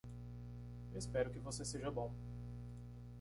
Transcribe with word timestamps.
Eu 0.91 0.97
espero 0.97 1.29
que 1.29 1.37
você 1.37 1.63
seja 1.63 1.91
bom! 1.91 2.11